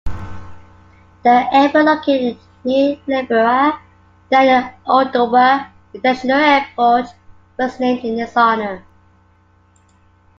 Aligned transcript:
The 1.23 1.45
airport 1.51 1.85
located 1.85 2.39
near 2.63 2.97
Liberia, 3.05 3.79
Daniel 4.31 4.71
Oduber 4.87 5.69
International 5.93 6.39
Airport, 6.39 7.05
was 7.59 7.79
named 7.79 8.03
in 8.03 8.17
his 8.17 8.35
honor. 8.35 8.83